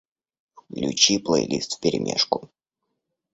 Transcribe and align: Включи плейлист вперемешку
Включи 0.63 1.19
плейлист 1.19 1.77
вперемешку 1.77 2.49